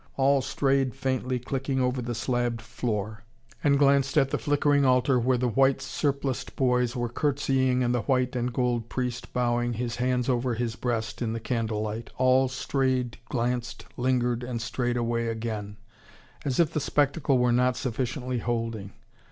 All 0.17 0.41
strayed 0.41 0.95
faintly 0.95 1.37
clicking 1.37 1.79
over 1.79 2.01
the 2.01 2.15
slabbed 2.15 2.59
floor, 2.59 3.23
and 3.63 3.77
glanced 3.77 4.17
at 4.17 4.31
the 4.31 4.39
flickering 4.39 4.83
altar 4.83 5.19
where 5.19 5.37
the 5.37 5.47
white 5.47 5.79
surpliced 5.79 6.55
boys 6.55 6.95
were 6.95 7.07
curtseying 7.07 7.83
and 7.83 7.93
the 7.93 8.01
white 8.01 8.35
and 8.35 8.51
gold 8.51 8.89
priest 8.89 9.31
bowing, 9.31 9.73
his 9.73 9.97
hands 9.97 10.27
over 10.27 10.55
his 10.55 10.75
breast, 10.75 11.21
in 11.21 11.33
the 11.33 11.39
candle 11.39 11.83
light. 11.83 12.09
All 12.17 12.47
strayed, 12.49 13.19
glanced, 13.29 13.85
lingered, 13.95 14.41
and 14.41 14.59
strayed 14.59 14.97
away 14.97 15.27
again, 15.27 15.77
as 16.43 16.59
if 16.59 16.73
the 16.73 16.79
spectacle 16.79 17.37
were 17.37 17.51
not 17.53 17.77
sufficiently 17.77 18.39
holding. 18.39 18.93